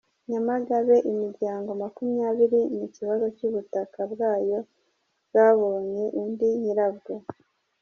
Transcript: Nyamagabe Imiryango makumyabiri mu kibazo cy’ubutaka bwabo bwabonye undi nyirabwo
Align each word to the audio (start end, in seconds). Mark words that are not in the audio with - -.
Nyamagabe 0.29 0.95
Imiryango 1.11 1.69
makumyabiri 1.81 2.59
mu 2.77 2.85
kibazo 2.95 3.25
cy’ubutaka 3.37 3.99
bwabo 4.11 4.57
bwabonye 5.27 6.03
undi 6.21 6.47
nyirabwo 6.63 7.11